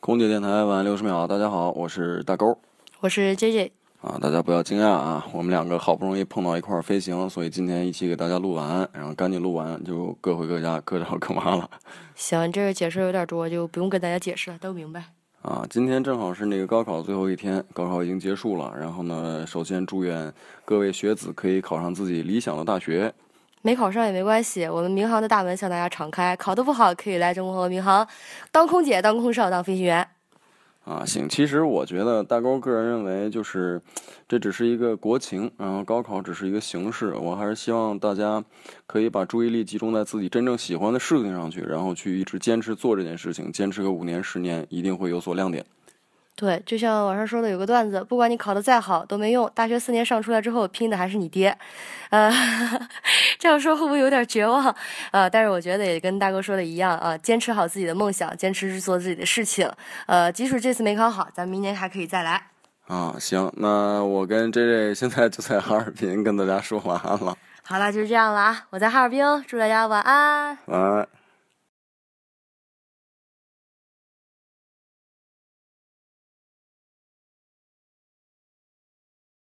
[0.00, 2.58] 空姐电台晚六十秒，大家好，我是大勾，
[3.00, 11.68] 我是 J J 啊，大家不要惊讶啊，我们两个好不容易碰到一块儿飞行，所以今天一起给大家录完，然后赶紧录完就各回各家，各找各妈了。
[12.14, 15.04] 行，这个解释有点多，就不用跟大家解释了，都明白。
[15.42, 20.32] 啊，今天正好是那个高考最后一天，高考已经结束了，然后呢，首先祝愿
[20.64, 23.12] 各位学子可以考上自己理想的大学。
[23.62, 26.34] 没考上也没关系，我们民航的大门向大家敞开。
[26.36, 28.06] 考得不好，可以来中国民航
[28.50, 30.06] 当空姐、当空少、当飞行员。
[30.84, 33.80] 啊，行，其实我觉得大高个人认为，就是
[34.26, 37.12] 这只是一个国情，然后高考只是一个形式。
[37.12, 38.42] 我还是希望大家
[38.86, 45.64] 可以把注意力集中在自己真正喜欢的事情上去，然后去一直坚持做这件事情，坚持个五年、十年，一定会有所亮点。
[46.40, 51.54] 对，就像网上说的有个段子，不管你考得再好都没用，大学四年上出来之后拼的还是你爹。
[52.08, 52.32] 呃，
[53.38, 54.74] 这样说会不会有点绝望？
[55.10, 59.70] 呃，但是我觉得也跟大哥说的一样啊，坚持好自己的梦想，坚持去做自己的事情。
[60.06, 62.42] 呃，即使这次没考好，咱明年还可以再来。
[62.86, 67.36] 啊，行，那我跟 J J 现在就在哈尔滨跟大家说晚安了。
[67.64, 70.56] 好了，就是这样了啊，我在哈尔滨，祝大家晚安。
[70.64, 71.19] 晚安。